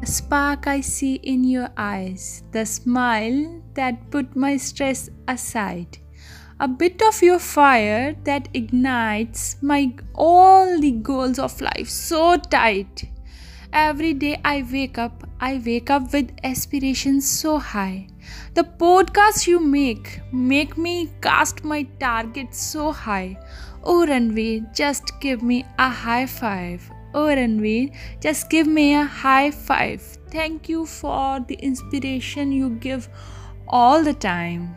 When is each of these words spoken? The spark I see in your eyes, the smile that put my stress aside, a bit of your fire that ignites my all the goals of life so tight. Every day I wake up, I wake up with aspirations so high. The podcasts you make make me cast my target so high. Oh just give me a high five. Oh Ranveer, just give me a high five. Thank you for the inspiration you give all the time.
The 0.00 0.06
spark 0.06 0.68
I 0.68 0.80
see 0.80 1.16
in 1.16 1.42
your 1.42 1.70
eyes, 1.76 2.44
the 2.52 2.64
smile 2.64 3.60
that 3.74 4.10
put 4.12 4.36
my 4.36 4.56
stress 4.56 5.10
aside, 5.26 5.98
a 6.60 6.68
bit 6.68 7.02
of 7.02 7.20
your 7.20 7.40
fire 7.40 8.14
that 8.22 8.48
ignites 8.54 9.56
my 9.60 9.92
all 10.14 10.78
the 10.78 10.92
goals 10.92 11.40
of 11.40 11.60
life 11.60 11.88
so 11.88 12.36
tight. 12.36 13.10
Every 13.72 14.14
day 14.14 14.40
I 14.44 14.64
wake 14.72 14.98
up, 14.98 15.28
I 15.40 15.60
wake 15.66 15.90
up 15.90 16.12
with 16.12 16.30
aspirations 16.44 17.28
so 17.28 17.58
high. 17.58 18.06
The 18.54 18.62
podcasts 18.62 19.48
you 19.48 19.58
make 19.58 20.20
make 20.32 20.78
me 20.78 21.10
cast 21.20 21.64
my 21.64 21.82
target 21.98 22.54
so 22.54 22.92
high. 22.92 23.36
Oh 23.82 24.06
just 24.74 25.20
give 25.20 25.42
me 25.42 25.66
a 25.78 25.90
high 25.90 26.26
five. 26.26 26.88
Oh 27.14 27.26
Ranveer, 27.26 27.94
just 28.20 28.50
give 28.50 28.66
me 28.66 28.94
a 28.94 29.04
high 29.04 29.50
five. 29.50 30.02
Thank 30.30 30.68
you 30.68 30.84
for 30.84 31.40
the 31.40 31.54
inspiration 31.54 32.52
you 32.52 32.70
give 32.70 33.08
all 33.66 34.02
the 34.02 34.14
time. 34.14 34.74